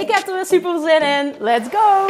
[0.00, 1.34] Ik heb er weer super zin in.
[1.38, 2.06] Let's go!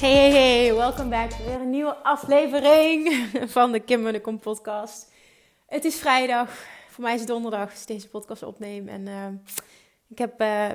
[0.00, 1.32] Hey, hey, hey, welkom back.
[1.32, 5.12] Weer een nieuwe aflevering van de Kim en de Kom podcast.
[5.66, 6.48] Het is vrijdag,
[6.88, 8.88] voor mij is het donderdag als ik deze podcast opneem.
[8.88, 9.26] En uh,
[10.08, 10.68] ik heb uh,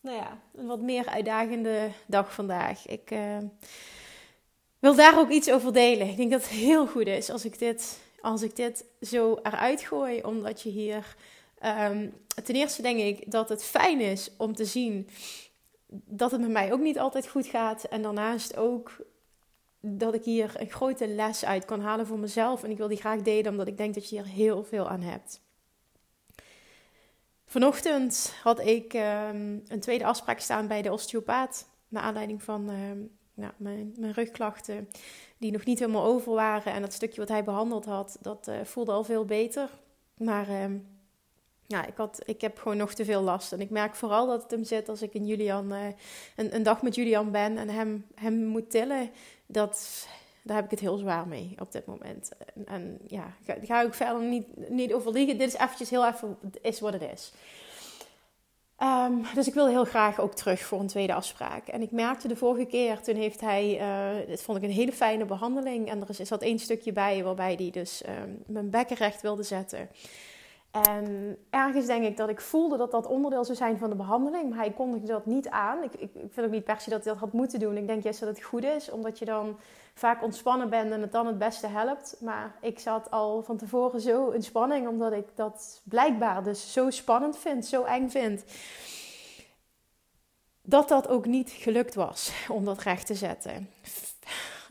[0.00, 2.86] nou ja, een wat meer uitdagende dag vandaag.
[2.86, 3.36] Ik uh,
[4.82, 6.08] wil daar ook iets over delen.
[6.08, 9.80] Ik denk dat het heel goed is als ik dit, als ik dit zo eruit
[9.80, 11.16] gooi, omdat je hier...
[11.64, 15.08] Um, ten eerste denk ik dat het fijn is om te zien
[15.92, 17.84] dat het met mij ook niet altijd goed gaat.
[17.84, 18.96] En daarnaast ook
[19.80, 22.62] dat ik hier een grote les uit kan halen voor mezelf.
[22.64, 25.00] En ik wil die graag delen, omdat ik denk dat je hier heel veel aan
[25.00, 25.40] hebt.
[27.46, 31.68] Vanochtend had ik um, een tweede afspraak staan bij de osteopaat.
[31.88, 34.88] Naar aanleiding van um, nou, mijn, mijn, rugklachten,
[35.38, 36.72] die nog niet helemaal over waren.
[36.72, 39.68] En dat stukje wat hij behandeld had, dat uh, voelde al veel beter.
[40.16, 40.86] Maar um,
[41.66, 43.52] ja, ik, had, ik heb gewoon nog te veel last.
[43.52, 45.86] En ik merk vooral dat het hem zit als ik in Julian, uh,
[46.36, 49.10] een, een, dag met Julian ben en hem, hem moet tillen.
[49.46, 50.06] Dat,
[50.42, 52.30] daar heb ik het heel zwaar mee op dit moment.
[52.54, 55.38] En, en ja, ga, ga ik verder niet, niet over liegen.
[55.38, 57.32] Dit is eventjes heel even, is wat het is.
[58.82, 61.68] Um, dus ik wil heel graag ook terug voor een tweede afspraak.
[61.68, 64.92] En ik merkte de vorige keer, toen heeft hij, uh, dit vond ik een hele
[64.92, 65.88] fijne behandeling.
[65.88, 69.42] En er is, zat één stukje bij waarbij hij dus um, mijn bekken recht wilde
[69.42, 69.88] zetten.
[70.70, 74.48] En ergens denk ik dat ik voelde dat dat onderdeel zou zijn van de behandeling.
[74.48, 75.82] Maar hij kondigde dat niet aan.
[75.82, 77.76] Ik, ik, ik vind ook niet per se dat hij dat had moeten doen.
[77.76, 79.56] Ik denk juist dat het goed is, omdat je dan
[79.94, 82.16] vaak ontspannen bent en het dan het beste helpt.
[82.20, 86.90] Maar ik zat al van tevoren zo in spanning, omdat ik dat blijkbaar dus zo
[86.90, 88.44] spannend vind, zo eng vind.
[90.62, 93.68] Dat dat ook niet gelukt was om dat recht te zetten.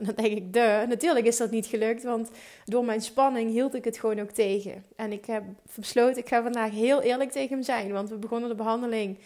[0.01, 2.29] En dan denk ik, de, natuurlijk is dat niet gelukt, want
[2.65, 4.85] door mijn spanning hield ik het gewoon ook tegen.
[4.95, 5.43] En ik heb
[5.75, 9.17] besloten, ik ga vandaag heel eerlijk tegen hem zijn, want we begonnen de behandeling.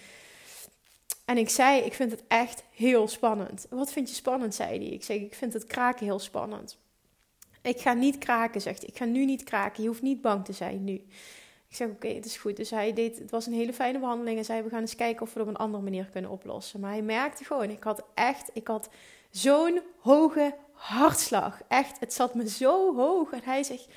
[1.25, 3.65] En ik zei, ik vind het echt heel spannend.
[3.69, 4.87] Wat vind je spannend, zei hij.
[4.87, 6.77] Ik zeg, ik vind het kraken heel spannend.
[7.61, 8.89] Ik ga niet kraken, zegt hij.
[8.89, 9.83] Ik ga nu niet kraken.
[9.83, 10.93] Je hoeft niet bang te zijn nu.
[11.67, 12.55] Ik zeg, oké, het is goed.
[12.57, 14.37] Dus hij deed, het was een hele fijne behandeling.
[14.37, 16.79] En zei, we gaan eens kijken of we het op een andere manier kunnen oplossen.
[16.79, 18.89] Maar hij merkte gewoon, ik had echt, ik had
[19.29, 21.61] zo'n hoge hartslag.
[21.67, 23.31] Echt, het zat me zo hoog.
[23.31, 23.87] En hij zegt,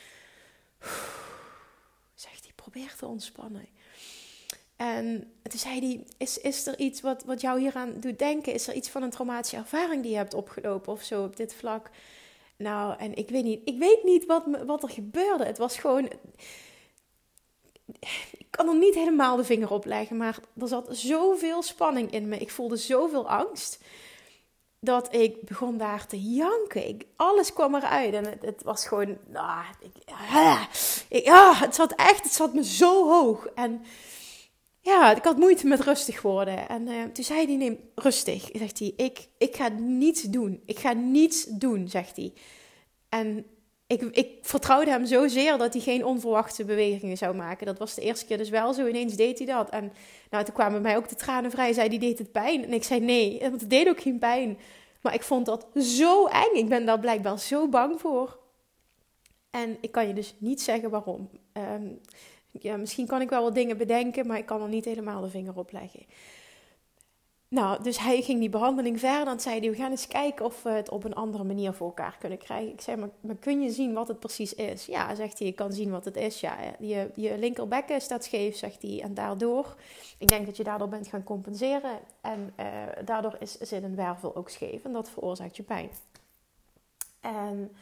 [2.15, 3.69] zegt hij, probeer te ontspannen.
[4.79, 8.53] En toen zei hij, is, is er iets wat, wat jou hieraan doet denken?
[8.53, 11.55] Is er iets van een traumatische ervaring die je hebt opgelopen of zo op dit
[11.55, 11.91] vlak?
[12.57, 15.45] Nou, en ik weet niet, ik weet niet wat, wat er gebeurde.
[15.45, 16.09] Het was gewoon,
[18.39, 22.29] ik kan er niet helemaal de vinger op leggen, maar er zat zoveel spanning in
[22.29, 22.39] me.
[22.39, 23.79] Ik voelde zoveel angst
[24.81, 26.89] dat ik begon daar te janken.
[26.89, 29.97] Ik, alles kwam eruit en het, was gewoon, ah, ik,
[31.09, 33.47] ik, ja, het zat echt, het zat me zo hoog.
[33.47, 33.85] En
[34.89, 36.69] ja, ik had moeite met rustig worden.
[36.69, 40.63] En uh, toen zei hij, neem rustig, zegt hij, ik, ik ga niets doen.
[40.65, 42.33] Ik ga niets doen, zegt hij.
[43.09, 43.47] En
[43.87, 47.67] ik, ik vertrouwde hem zozeer dat hij geen onverwachte bewegingen zou maken.
[47.67, 48.87] Dat was de eerste keer dus wel zo.
[48.87, 49.71] Ineens deed hij dat.
[49.71, 49.93] En
[50.31, 51.73] nou, toen kwamen mij ook de tranen vrij.
[51.73, 52.65] Zei die deed het pijn?
[52.65, 54.59] En ik zei nee, want het deed ook geen pijn.
[55.03, 56.55] Maar ik vond dat zo eng.
[56.55, 58.39] Ik ben daar blijkbaar zo bang voor.
[59.51, 61.31] En ik kan je dus niet zeggen waarom.
[61.53, 62.01] Um,
[62.51, 65.31] ja, misschien kan ik wel wat dingen bedenken, maar ik kan er niet helemaal de
[65.31, 66.07] vinger op leggen.
[67.51, 69.25] Nou, dus hij ging die behandeling verder.
[69.25, 71.87] Dan zei hij, we gaan eens kijken of we het op een andere manier voor
[71.87, 72.73] elkaar kunnen krijgen.
[72.73, 74.87] Ik zei, maar, maar kun je zien wat het precies is?
[74.87, 76.41] Ja, zegt hij, ik kan zien wat het is.
[76.41, 79.01] Ja, je, je linkerbekken staat scheef, zegt hij.
[79.03, 79.77] En daardoor,
[80.19, 81.99] ik denk dat je daardoor bent gaan compenseren.
[82.21, 82.67] En uh,
[83.05, 84.85] daardoor is, zit een wervel ook scheef.
[84.85, 85.91] En dat veroorzaakt je pijn.
[87.21, 87.73] En...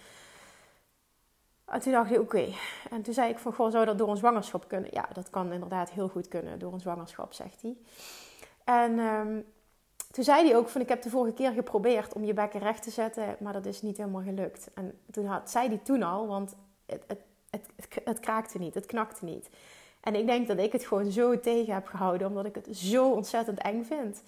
[1.66, 2.48] En toen dacht ik, oké.
[2.90, 4.90] En toen zei ik van, goh, zou dat door een zwangerschap kunnen?
[4.92, 7.76] Ja, dat kan inderdaad heel goed kunnen door een zwangerschap, zegt hij.
[8.64, 9.44] En um,
[10.10, 12.82] toen zei hij ook van, ik heb de vorige keer geprobeerd om je bekken recht
[12.82, 14.70] te zetten, maar dat is niet helemaal gelukt.
[14.74, 17.20] En toen had, zei hij toen al, want het, het,
[17.50, 17.68] het,
[18.04, 19.50] het, kraakte niet, het knakte niet.
[20.00, 23.10] En ik denk dat ik het gewoon zo tegen heb gehouden, omdat ik het zo
[23.10, 24.22] ontzettend eng vind.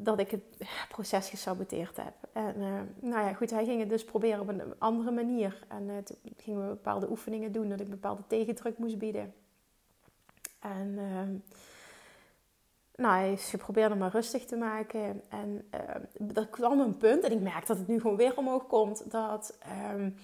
[0.00, 0.42] Dat ik het
[0.88, 2.14] proces gesaboteerd heb.
[2.32, 2.54] En
[3.00, 5.58] nou ja, goed, hij ging het dus proberen op een andere manier.
[5.68, 9.34] En toen gingen we bepaalde oefeningen doen, dat ik bepaalde tegendruk moest bieden.
[10.60, 11.34] En ehm,
[12.98, 15.22] nou, hij heeft geprobeerd me rustig te maken.
[15.28, 18.66] En uh, er kwam een punt, en ik merk dat het nu gewoon weer omhoog
[18.66, 19.58] komt, dat,
[19.94, 20.16] um,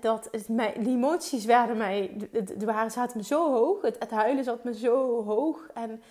[0.00, 0.48] dat het,
[0.86, 5.24] emoties werden mij, de, waren, zaten me zo hoog, het, het, huilen zat me zo
[5.24, 5.66] hoog.
[5.74, 6.02] En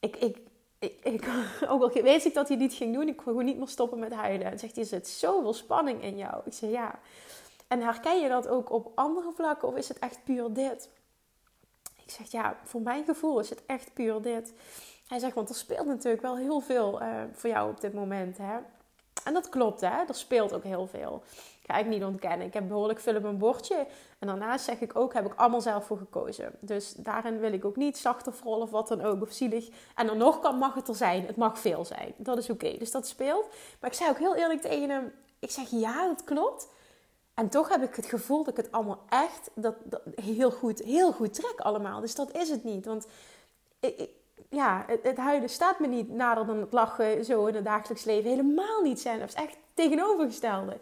[0.00, 0.38] ik, ik,
[0.78, 1.28] ik, ik
[1.68, 3.98] ook al weet ik dat hij niet ging doen, ik kon gewoon niet meer stoppen
[3.98, 4.46] met huilen.
[4.46, 6.42] En zegt hij, er zit zoveel spanning in jou.
[6.44, 6.98] Ik zeg ja.
[7.68, 10.88] En herken je dat ook op andere vlakken of is het echt puur dit?
[12.04, 14.52] Ik zeg ja, voor mijn gevoel is het echt puur dit.
[15.06, 18.38] Hij zegt, want er speelt natuurlijk wel heel veel uh, voor jou op dit moment.
[18.38, 18.56] Hè?
[19.24, 20.04] En dat klopt, hè?
[20.08, 21.22] er speelt ook heel veel.
[21.66, 22.46] Ga ik niet ontkennen.
[22.46, 23.86] Ik heb behoorlijk veel op mijn bordje.
[24.18, 26.52] En daarnaast zeg ik ook, heb ik allemaal zelf voor gekozen.
[26.60, 28.02] Dus daarin wil ik ook niet
[28.42, 29.68] rollen of wat dan ook, of zielig.
[29.94, 31.26] En dan nog kan, mag het er zijn.
[31.26, 32.14] Het mag veel zijn.
[32.16, 32.78] Dat is oké.
[32.78, 33.48] Dus dat speelt.
[33.80, 36.68] Maar ik zei ook heel eerlijk tegen hem, ik zeg ja, dat klopt.
[37.34, 40.82] En toch heb ik het gevoel dat ik het allemaal echt dat, dat heel, goed,
[40.82, 42.00] heel goed trek allemaal.
[42.00, 42.84] Dus dat is het niet.
[42.84, 43.06] Want
[43.80, 44.08] ik,
[44.50, 48.04] ja, het, het, huilen staat me niet nader dan het lachen zo in het dagelijks
[48.04, 48.30] leven.
[48.30, 49.18] Helemaal niet zijn.
[49.18, 50.78] Dat is echt tegenovergestelde.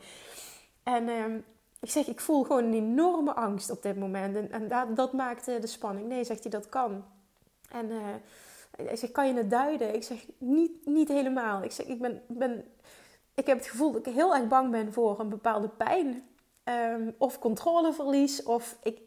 [0.85, 1.39] En ehm,
[1.81, 4.37] ik zeg, ik voel gewoon een enorme angst op dit moment.
[4.37, 6.09] En, en dat, dat maakt de spanning.
[6.09, 7.05] Nee, zegt hij, dat kan.
[7.71, 7.99] En uh,
[8.77, 9.95] hij zegt, kan je het duiden?
[9.95, 11.63] Ik zeg, niet, niet helemaal.
[11.63, 12.65] Ik zeg, ik, ben, ben,
[13.35, 16.23] ik heb het gevoel dat ik heel erg bang ben voor een bepaalde pijn.
[16.65, 18.43] Um, of controleverlies.
[18.43, 18.99] Of ik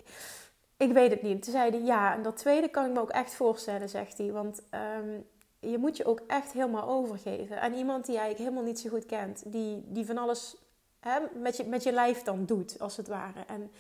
[0.77, 1.43] ik weet het niet.
[1.43, 2.13] Toen zei hij ja.
[2.13, 4.31] En dat tweede kan ik me ook echt voorstellen, zegt hij.
[4.31, 4.63] Want
[4.99, 5.25] um,
[5.59, 7.61] je moet je ook echt helemaal overgeven.
[7.61, 9.43] aan iemand die eigenlijk helemaal niet zo goed kent.
[9.45, 10.55] Die, die van alles
[11.33, 13.39] met, je, met je lijf dan doet, als het ware.
[13.47, 13.71] En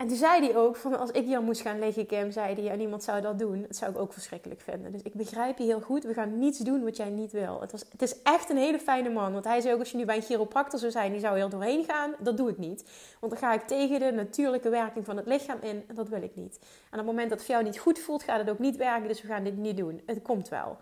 [0.00, 2.70] en toen zei hij ook, van als ik hier moest gaan liggen, Kim, zei hij,
[2.70, 4.92] en iemand zou dat doen, dat zou ik ook verschrikkelijk vinden.
[4.92, 7.60] Dus ik begrijp je heel goed, we gaan niets doen wat jij niet wil.
[7.60, 9.96] Het, was, het is echt een hele fijne man, want hij zei ook, als je
[9.96, 12.90] nu bij een chiropractor zou zijn, die zou hier doorheen gaan, dat doe ik niet.
[13.20, 16.22] Want dan ga ik tegen de natuurlijke werking van het lichaam in, en dat wil
[16.22, 16.58] ik niet.
[16.58, 19.08] En op het moment dat het jou niet goed voelt, gaat het ook niet werken,
[19.08, 20.02] dus we gaan dit niet doen.
[20.06, 20.78] Het komt wel.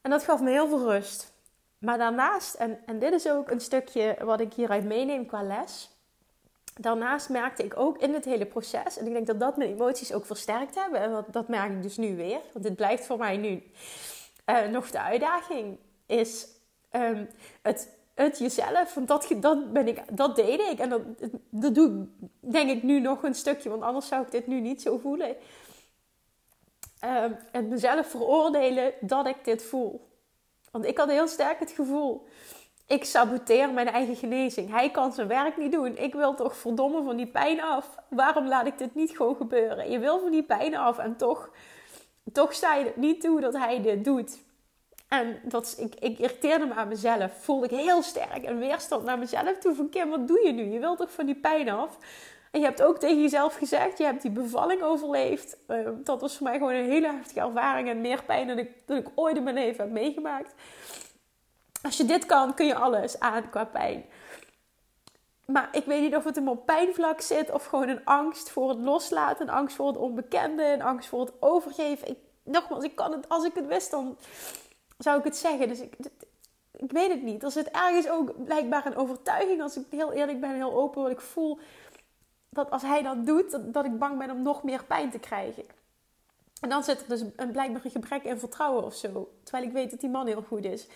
[0.00, 1.31] En dat gaf me heel veel rust.
[1.82, 5.92] Maar daarnaast, en, en dit is ook een stukje wat ik hieruit meeneem qua les
[6.80, 10.12] daarnaast merkte ik ook in het hele proces, en ik denk dat dat mijn emoties
[10.12, 13.36] ook versterkt hebben, en dat, merk ik dus nu weer, want dit blijft voor mij
[13.36, 13.62] nu
[14.46, 16.48] uh, nog de uitdaging, is
[16.92, 17.28] um,
[17.62, 21.02] het, het jezelf, want dat, dat, ben ik, dat deed ik en dat,
[21.50, 24.60] dat doe ik denk ik nu nog een stukje, want anders zou ik dit nu
[24.60, 25.36] niet zo voelen.
[27.04, 30.11] Um, en mezelf veroordelen dat ik dit voel.
[30.72, 32.26] Want ik had heel sterk het gevoel
[32.92, 34.70] ik saboteer mijn eigen genezing.
[34.70, 35.96] Hij kan zijn werk niet doen.
[35.96, 37.94] Ik wil toch verdomme van die pijn af.
[38.10, 39.90] Waarom laat ik dit niet gewoon gebeuren?
[39.90, 41.50] Je wil van die pijn af en toch,
[42.32, 44.38] toch sta je het niet toe dat hij dit doet.
[45.08, 47.32] En dat, ik, ik irriteerde me aan mezelf.
[47.42, 49.74] Voelde ik heel sterk een weerstand naar mezelf toe.
[49.74, 50.64] Van Kim, wat doe je nu?
[50.64, 51.98] Je wilt toch van die pijn af?
[52.52, 55.56] En je hebt ook tegen jezelf gezegd, je hebt die bevalling overleefd.
[55.68, 58.58] Uh, dat was voor mij gewoon een hele heftige ervaring en meer pijn dan
[58.98, 60.54] ik, ooit in mijn leven heb meegemaakt.
[61.82, 64.04] Als je dit kan, kun je alles aan qua pijn.
[65.46, 68.68] Maar ik weet niet of het hem op pijnvlak zit of gewoon een angst voor
[68.68, 72.08] het loslaten, een angst voor het onbekende, een angst voor het overgeven.
[72.08, 74.16] Ik, nogmaals, ik kan het, als ik het wist, dan
[74.98, 75.68] zou ik het zeggen.
[75.68, 75.94] Dus ik,
[76.76, 77.42] ik weet het niet.
[77.42, 81.10] Er zit ergens ook blijkbaar een overtuiging, als ik heel eerlijk ben, heel open, wat
[81.10, 81.58] ik voel
[82.52, 85.64] dat als hij dat doet, dat, ik bang ben om nog meer pijn te krijgen.
[86.60, 89.32] En dan zit er dus een blijkbaar een gebrek in vertrouwen of zo.
[89.42, 90.86] Terwijl ik weet dat die man heel goed is.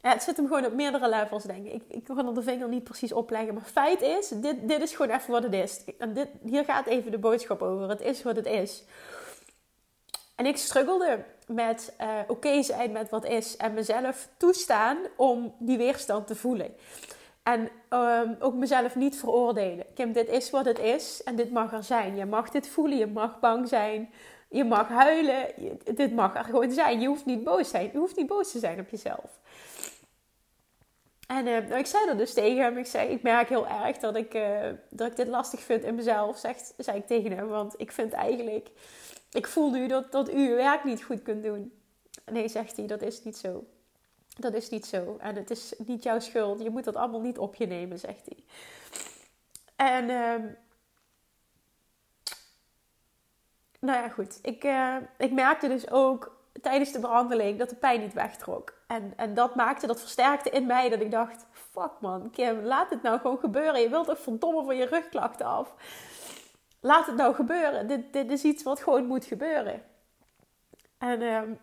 [0.00, 1.82] Het zit hem gewoon op meerdere levels, denk ik.
[1.88, 3.54] Ik, kan er de vinger niet precies opleggen.
[3.54, 5.84] Maar feit is, dit, dit is gewoon even wat het is.
[5.98, 7.88] En dit, hier gaat even de boodschap over.
[7.88, 8.84] Het is wat het is.
[10.34, 13.56] En ik struggelde met uh, oké zijn met wat is.
[13.56, 16.74] En mezelf toestaan om die weerstand te voelen.
[17.42, 19.86] En um, ook mezelf niet veroordelen.
[19.94, 22.16] Kim, dit is wat het is en dit mag er zijn.
[22.16, 24.10] Je mag dit voelen, je mag bang zijn.
[24.48, 25.46] Je mag huilen.
[25.94, 27.00] dit mag er gewoon zijn.
[27.00, 27.90] Je hoeft niet boos zijn.
[27.92, 29.40] Je hoeft niet boos te zijn op jezelf.
[31.26, 32.78] En uh, ik zei dat dus tegen hem.
[32.78, 35.94] Ik zei, ik merk heel erg dat ik, uh, dat ik dit lastig vind in
[35.94, 37.48] mezelf, zegt, zei ik tegen hem.
[37.48, 38.70] Want ik vind eigenlijk,
[39.30, 41.72] ik voel nu dat, dat u uw werk niet goed kunt doen.
[42.32, 43.64] Nee, zegt hij, dat is niet zo.
[44.38, 45.16] Dat is niet zo.
[45.18, 46.62] En het is niet jouw schuld.
[46.62, 48.44] Je moet dat allemaal niet op je nemen, zegt hij.
[49.76, 50.50] En uh,
[53.80, 54.38] nou ja, goed.
[54.42, 58.74] Ik, uh, ik merkte dus ook tijdens de behandeling dat de pijn niet wegtrok.
[58.86, 62.90] En, en dat maakte, dat versterkte in mij dat ik dacht: fuck man, Kim, laat
[62.90, 63.80] het nou gewoon gebeuren.
[63.80, 65.74] Je wilt toch verdomme van je rugklachten af.
[66.80, 67.88] Laat het nou gebeuren.
[67.88, 69.82] Dit, dit is iets wat gewoon moet gebeuren.
[70.98, 71.60] En, En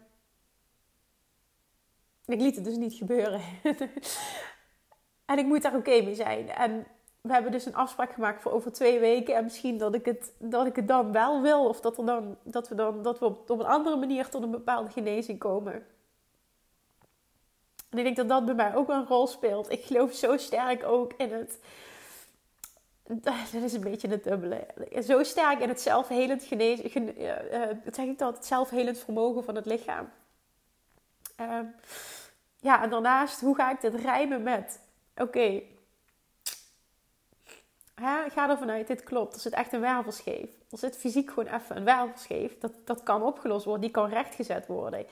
[2.31, 3.41] ik liet het dus niet gebeuren.
[5.25, 6.49] en ik moet daar oké mee zijn.
[6.49, 6.85] En
[7.21, 9.35] we hebben dus een afspraak gemaakt voor over twee weken.
[9.35, 11.67] En misschien dat ik het, dat ik het dan wel wil.
[11.67, 14.43] Of dat, er dan, dat we, dan, dat we op, op een andere manier tot
[14.43, 15.85] een bepaalde genezing komen.
[17.89, 19.71] En ik denk dat dat bij mij ook een rol speelt.
[19.71, 21.59] Ik geloof zo sterk ook in het.
[23.21, 24.67] Dat is een beetje het dubbele.
[25.05, 26.89] Zo sterk in het zelfhelend genezen.
[26.89, 27.31] Gen, uh,
[27.91, 28.35] zeg ik dat?
[28.35, 30.09] Het zelfhelend vermogen van het lichaam.
[31.41, 31.59] Uh,
[32.59, 34.79] ja, en daarnaast, hoe ga ik dit rijmen met?
[35.15, 35.61] Oké,
[38.29, 39.33] ga ervan uit, dit klopt.
[39.33, 40.49] Er zit echt een wervelscheef.
[40.69, 42.57] Er zit fysiek gewoon even een wervelscheef.
[42.57, 45.05] Dat, dat kan opgelost worden, die kan rechtgezet worden.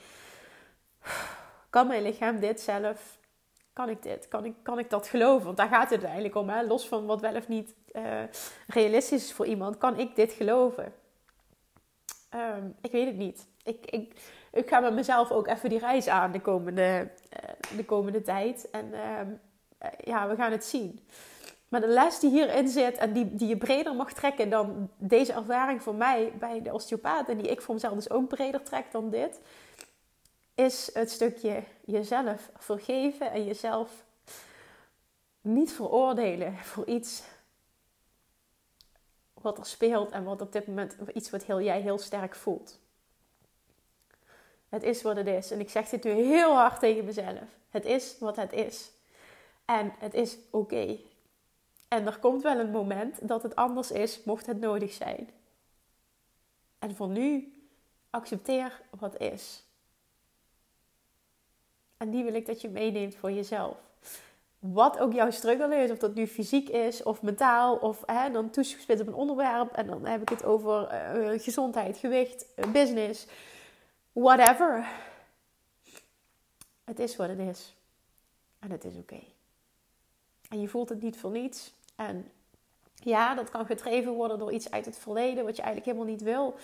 [1.70, 3.18] Kan mijn lichaam dit zelf?
[3.72, 4.28] Kan ik dit?
[4.28, 5.44] Kan ik, kan ik dat geloven?
[5.44, 6.48] Want daar gaat het eigenlijk om.
[6.48, 6.62] Hè?
[6.62, 8.22] Los van wat wel of niet uh,
[8.66, 10.94] realistisch is voor iemand, kan ik dit geloven?
[12.34, 13.46] Um, ik weet het niet.
[13.68, 13.90] Ik,
[14.52, 18.70] ik, ga met mezelf ook even die reis aan de komende, uh, de komende tijd.
[18.70, 21.00] En uh, ja, we gaan het zien.
[21.68, 25.32] Maar de les die hierin zit en die, die je breder mag trekken dan deze
[25.32, 28.92] ervaring voor mij bij de osteopaat, en die ik voor mezelf dus ook breder trek
[28.92, 29.40] dan dit,
[30.54, 34.04] is het stukje jezelf vergeven en jezelf
[35.40, 37.22] niet veroordelen voor iets
[39.34, 42.80] wat er speelt en wat op dit moment iets wat heel, jij heel sterk voelt.
[44.68, 45.50] Het is wat het is.
[45.50, 47.56] En ik zeg dit nu heel hard tegen mezelf.
[47.70, 48.90] Het is wat het is.
[49.64, 50.98] En het is oké.
[51.88, 55.30] En er komt wel een moment dat het anders is, mocht het nodig zijn.
[56.78, 57.52] En voor nu,
[58.10, 59.62] accepteer wat is.
[61.96, 63.76] En die wil ik dat je meeneemt voor jezelf.
[64.58, 68.50] Wat ook jouw struggle is, of dat nu fysiek is of mentaal, of hè, dan
[68.50, 69.72] toegespitst op een onderwerp.
[69.72, 73.26] En dan heb ik het over uh, gezondheid, gewicht, uh, business,
[74.12, 74.86] whatever.
[76.84, 77.74] Het is wat het is.
[78.58, 79.20] En het is oké.
[80.48, 81.72] En je voelt het niet voor niets.
[81.96, 82.30] En
[82.94, 86.22] ja, dat kan gedreven worden door iets uit het verleden wat je eigenlijk helemaal niet
[86.22, 86.54] wil.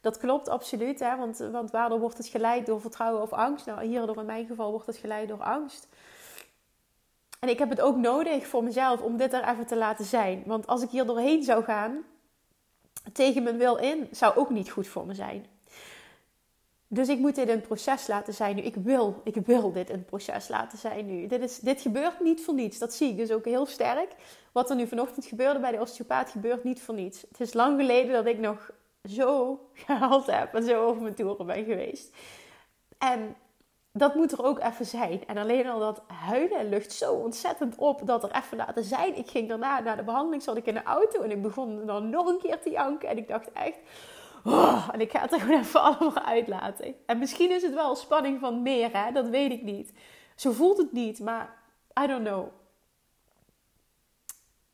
[0.00, 1.16] Dat klopt absoluut, hè?
[1.16, 3.66] Want, want waardoor wordt het geleid door vertrouwen of angst?
[3.66, 5.88] Nou, hierdoor in mijn geval wordt het geleid door angst.
[7.40, 10.42] En ik heb het ook nodig voor mezelf om dit er even te laten zijn.
[10.46, 12.04] Want als ik hier doorheen zou gaan,
[13.12, 15.46] tegen mijn wil in, zou ook niet goed voor me zijn.
[16.94, 18.62] Dus ik moet dit een proces laten zijn nu.
[18.62, 21.26] Ik wil, ik wil dit een proces laten zijn nu.
[21.26, 22.78] Dit, is, dit gebeurt niet voor niets.
[22.78, 24.14] Dat zie ik dus ook heel sterk.
[24.52, 27.24] Wat er nu vanochtend gebeurde bij de osteopaat gebeurt niet voor niets.
[27.28, 28.70] Het is lang geleden dat ik nog
[29.08, 32.16] zo gehaald heb en zo over mijn toeren ben geweest.
[32.98, 33.36] En
[33.92, 35.26] dat moet er ook even zijn.
[35.26, 39.16] En alleen al dat huilen lucht zo ontzettend op dat er even laten zijn.
[39.16, 42.10] Ik ging daarna naar de behandeling, zat ik in de auto en ik begon dan
[42.10, 43.08] nog een keer te janken.
[43.08, 43.78] En ik dacht echt,
[44.44, 46.94] oh, en ik ga het er gewoon even allemaal uitlaten.
[47.06, 49.12] En misschien is het wel spanning van meer, hè?
[49.12, 49.92] dat weet ik niet.
[50.34, 51.62] Zo voelt het niet, maar
[52.02, 52.48] I don't know.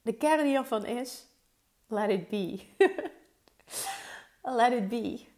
[0.02, 1.26] De kern hiervan is,
[1.86, 2.60] let it be.
[4.58, 5.28] let it be.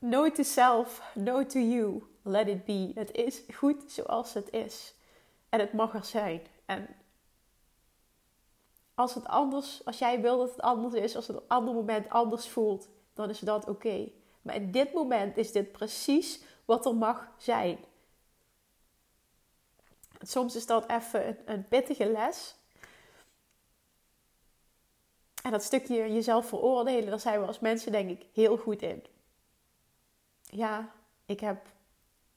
[0.00, 2.02] No to self, no to you.
[2.22, 2.90] Let it be.
[2.94, 4.94] Het is goed zoals het is.
[5.48, 6.42] En het mag er zijn.
[6.66, 6.88] En
[8.94, 11.74] als het anders, als jij wil dat het anders is, als het op een ander
[11.74, 12.88] moment anders voelt,
[13.20, 14.08] dan is dat oké.
[14.42, 17.78] Maar in dit moment is dit precies wat er mag zijn.
[20.20, 22.54] soms is dat even een, een pittige les.
[25.42, 29.04] En dat stukje jezelf veroordelen, daar zijn we als mensen denk ik heel goed in.
[30.42, 30.92] Ja,
[31.26, 31.66] ik heb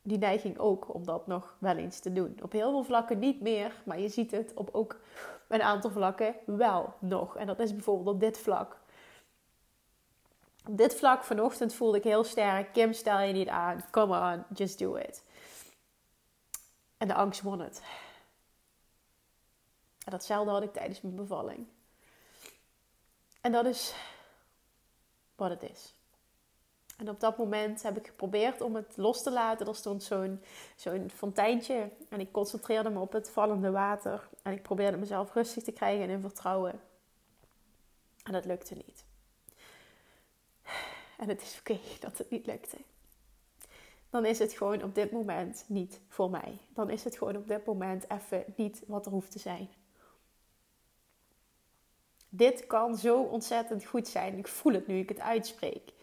[0.02, 2.38] die neiging ook om dat nog wel eens te doen.
[2.42, 5.00] Op heel veel vlakken niet meer, maar je ziet het op ook
[5.48, 7.36] een aantal vlakken wel nog.
[7.36, 8.82] En dat is bijvoorbeeld op dit vlak.
[10.68, 13.86] Op dit vlak vanochtend voelde ik heel sterk: Kim, stel je niet aan.
[13.92, 15.24] Come on, just do it.
[16.98, 17.82] En de angst won het.
[20.06, 21.68] En datzelfde had ik tijdens mijn bevalling.
[23.42, 23.96] En dat is
[25.36, 25.94] wat het is.
[26.98, 29.68] En op dat moment heb ik geprobeerd om het los te laten.
[29.68, 30.44] Er stond zo'n
[30.76, 34.30] zo'n fonteintje en ik concentreerde me op het vallende water.
[34.42, 36.82] En ik probeerde mezelf rustig te krijgen en in vertrouwen.
[38.24, 39.03] En dat lukte niet.
[41.24, 42.78] En het is oké dat het niet lukte.
[44.10, 46.58] Dan is het gewoon op dit moment niet voor mij.
[46.70, 49.70] Dan is het gewoon op dit moment even niet wat er hoeft te zijn.
[52.30, 54.38] Dit kan zo ontzettend goed zijn.
[54.38, 55.94] Ik voel het nu ik het uitspreek.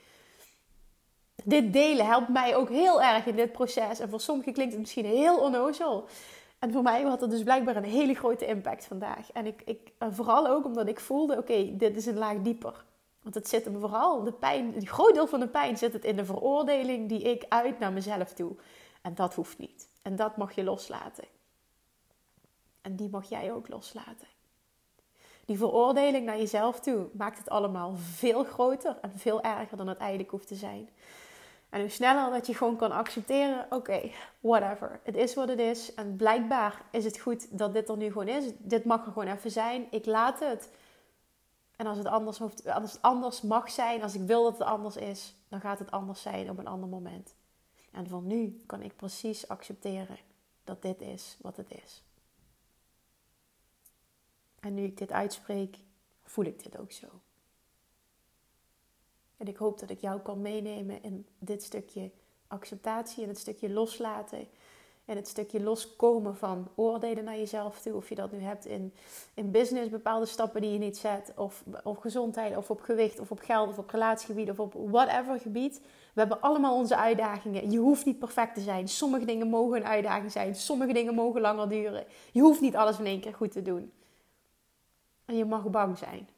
[1.45, 3.99] Dit delen helpt mij ook heel erg in dit proces.
[3.99, 6.09] En voor sommigen klinkt het misschien heel onnozel.
[6.59, 9.33] En voor mij had het dus blijkbaar een hele grote impact vandaag.
[9.33, 12.85] En ik, ik, vooral ook omdat ik voelde, oké, dit is een laag dieper.
[13.31, 16.05] Want het zit hem vooral, de pijn, een groot deel van de pijn zit het
[16.05, 18.57] in de veroordeling die ik uit naar mezelf toe.
[19.03, 19.89] En dat hoeft niet.
[20.03, 21.25] En dat mag je loslaten.
[22.81, 24.27] En die mag jij ook loslaten.
[25.45, 29.99] Die veroordeling naar jezelf toe maakt het allemaal veel groter en veel erger dan het
[29.99, 30.89] eigenlijk hoeft te zijn.
[31.69, 34.11] En hoe sneller dat je gewoon kan accepteren, oké,
[34.41, 35.01] whatever.
[35.03, 35.95] Het is wat het is.
[35.95, 38.45] En blijkbaar is het goed dat dit er nu gewoon is.
[38.59, 39.87] Dit mag er gewoon even zijn.
[39.91, 40.69] Ik laat het.
[41.81, 42.69] En als het anders, hoeft,
[43.01, 46.51] anders mag zijn, als ik wil dat het anders is, dan gaat het anders zijn
[46.51, 47.35] op een ander moment.
[47.91, 50.19] En van nu kan ik precies accepteren
[50.65, 52.03] dat dit is wat het is.
[54.59, 55.79] En nu ik dit uitspreek,
[56.23, 57.07] voel ik dit ook zo.
[59.37, 62.11] En ik hoop dat ik jou kan meenemen in dit stukje
[62.47, 64.49] acceptatie en het stukje loslaten.
[65.11, 67.95] En het stukje loskomen van oordelen naar jezelf toe.
[67.95, 68.95] Of je dat nu hebt in,
[69.35, 71.33] in business, bepaalde stappen die je niet zet.
[71.37, 75.41] Of op gezondheid, of op gewicht, of op geld, of op relatiegebied, of op whatever
[75.41, 75.81] gebied.
[76.15, 77.71] We hebben allemaal onze uitdagingen.
[77.71, 78.89] Je hoeft niet perfect te zijn.
[78.89, 80.55] Sommige dingen mogen een uitdaging zijn.
[80.55, 82.07] Sommige dingen mogen langer duren.
[82.33, 83.93] Je hoeft niet alles in één keer goed te doen.
[85.25, 86.29] En je mag bang zijn.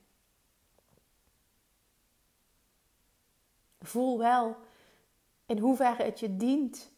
[3.81, 4.57] Voel wel
[5.47, 6.92] in hoeverre het je dient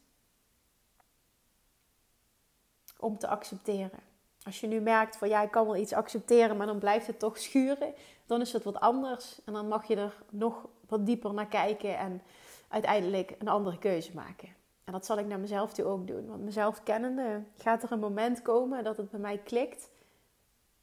[3.04, 4.00] om te accepteren.
[4.44, 7.18] Als je nu merkt van ja, ik kan wel iets accepteren, maar dan blijft het
[7.18, 7.94] toch schuren,
[8.26, 9.40] dan is het wat anders.
[9.44, 12.22] En dan mag je er nog wat dieper naar kijken en
[12.68, 14.48] uiteindelijk een andere keuze maken.
[14.84, 16.26] En dat zal ik naar mezelf toe ook doen.
[16.26, 19.90] Want mezelf kennende gaat er een moment komen dat het bij mij klikt.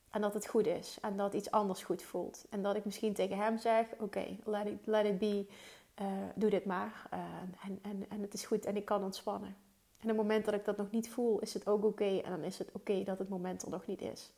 [0.10, 0.98] En dat het goed is.
[1.01, 2.46] En dat iets anders goed voelt.
[2.50, 5.46] En dat ik misschien tegen hem zeg: Oké, let, it, let it be.
[6.01, 7.10] Uh, doe dit maar.
[7.13, 7.20] Uh,
[7.66, 9.56] en, en, en het is goed en ik kan ontspannen.
[10.01, 12.17] En het moment dat ik dat nog niet voel, is het ook oké.
[12.24, 14.31] en dan is het oké dat het moment er nog niet is.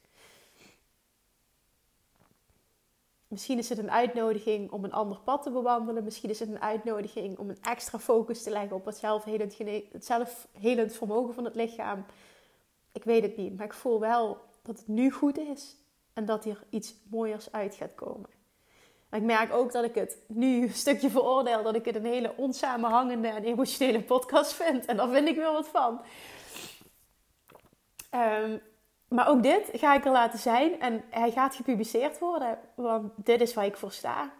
[3.27, 6.03] Misschien is het een uitnodiging om een ander pad te bewandelen.
[6.03, 9.57] Misschien is het een uitnodiging om een extra focus te leggen op het zelfhelend,
[9.91, 12.05] het zelfhelend vermogen van het lichaam.
[12.91, 15.77] Ik weet het niet, maar ik voel wel dat het nu goed is
[16.13, 18.29] en dat hier iets mooiers uit gaat komen.
[19.13, 22.05] Maar ik merk ook dat ik het nu een stukje veroordeel dat ik het een
[22.05, 24.85] hele onsamenhangende en emotionele podcast vind.
[24.85, 26.01] En daar vind ik wel wat van.
[28.11, 28.61] Um,
[29.07, 33.41] maar ook dit ga ik er laten zijn en hij gaat gepubliceerd worden, want dit
[33.41, 34.31] is waar ik voor sta.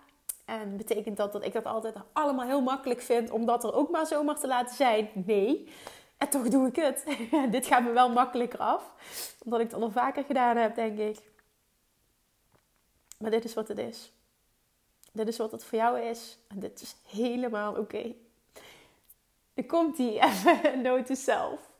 [0.45, 3.89] En betekent dat dat ik dat altijd allemaal heel makkelijk vind om dat er ook
[3.89, 5.09] maar zomaar te laten zijn?
[5.13, 5.69] Nee.
[6.17, 7.17] En toch doe ik het.
[7.51, 8.93] dit gaat me wel makkelijker af,
[9.43, 11.17] omdat ik het al vaker gedaan heb, denk ik.
[13.17, 14.12] Maar dit is wat het is.
[15.13, 16.37] Dit is wat het voor jou is.
[16.47, 17.79] En dit is helemaal oké.
[17.79, 19.65] Okay.
[19.67, 21.71] Komt die even note to self.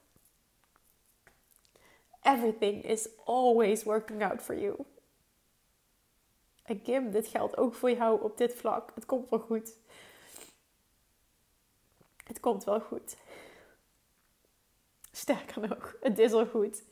[2.22, 4.86] Everything is always working out for you.
[6.64, 8.92] En Kim, dit geldt ook voor jou op dit vlak.
[8.96, 9.74] Het komt wel goed.
[12.24, 13.16] Het komt wel goed.
[15.12, 16.84] Sterker nog, het is al goed.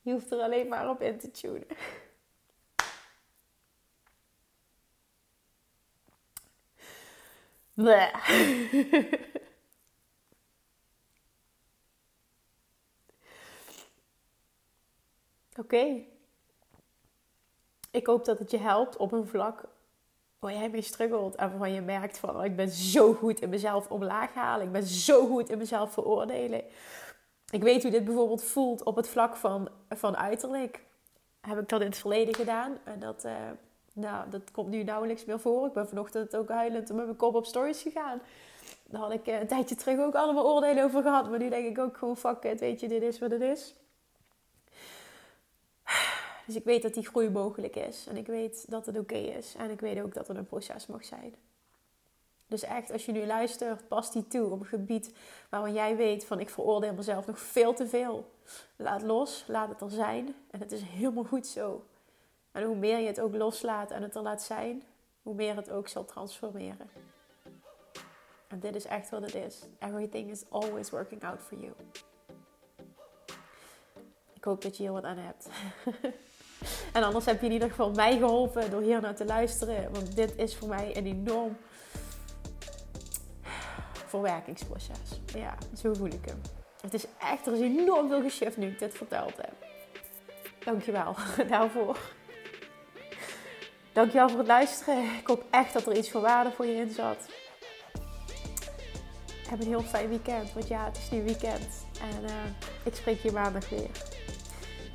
[0.00, 1.66] Je hoeft er alleen maar op in te tunen.
[15.60, 16.02] Oké.
[17.90, 19.64] Ik hoop dat het je helpt op een vlak
[20.38, 23.48] waar jij mee struggelt en waarvan je merkt van oh, ik ben zo goed in
[23.48, 24.66] mezelf omlaag halen.
[24.66, 26.64] Ik ben zo goed in mezelf veroordelen.
[27.50, 30.84] Ik weet hoe dit bijvoorbeeld voelt op het vlak van, van uiterlijk.
[31.40, 32.78] Heb ik dat in het verleden gedaan.
[32.84, 33.50] En dat, uh,
[33.96, 35.66] nou, dat komt nu nauwelijks meer voor.
[35.66, 38.20] Ik ben vanochtend ook huilend met mijn kop op stories gegaan.
[38.84, 41.30] Daar had ik uh, een tijdje terug ook allemaal oordelen over gehad.
[41.30, 43.74] Maar nu denk ik ook gewoon fuck it, weet je, dit is wat het is.
[46.46, 48.06] Dus ik weet dat die groei mogelijk is.
[48.06, 49.54] En ik weet dat het oké is.
[49.58, 51.34] En ik weet ook dat het een proces mag zijn.
[52.46, 55.12] Dus echt, als je nu luistert, pas die toe op een gebied
[55.48, 58.30] waarvan jij weet van ik veroordeel mezelf nog veel te veel.
[58.76, 60.34] Laat los, laat het er zijn.
[60.50, 61.84] En het is helemaal goed zo.
[62.56, 64.82] En hoe meer je het ook loslaat en het er laat zijn,
[65.22, 66.90] hoe meer het ook zal transformeren.
[68.48, 69.62] En dit is echt wat het is.
[69.78, 71.72] Everything is always working out for you.
[74.32, 75.48] Ik hoop dat je hier wat aan hebt.
[76.92, 79.92] En anders heb je in ieder geval mij geholpen door hier naar te luisteren.
[79.92, 81.56] Want dit is voor mij een enorm
[84.06, 85.20] verwerkingsproces.
[85.34, 86.40] Ja, zo voel ik hem.
[86.80, 89.54] Het is echt, er is enorm veel geshift nu ik dit verteld heb.
[90.64, 91.14] Dankjewel
[91.48, 91.98] daarvoor.
[93.96, 95.04] Dankjewel voor het luisteren.
[95.20, 97.16] Ik hoop echt dat er iets van waarde voor je in zat.
[99.48, 100.52] Heb een heel fijn weekend.
[100.52, 101.86] Want ja, het is nu weekend.
[102.00, 102.30] En uh,
[102.84, 103.88] ik spreek je maandag weer.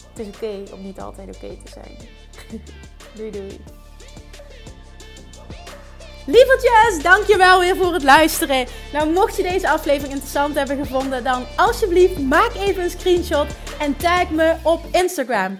[0.09, 1.97] Het is oké om niet altijd oké te zijn.
[3.15, 3.63] doei doei.
[6.25, 8.67] Lievertjes, dankjewel weer voor het luisteren.
[8.93, 13.47] Nou, mocht je deze aflevering interessant hebben gevonden, dan alsjeblieft maak even een screenshot
[13.79, 15.59] en tag me op Instagram.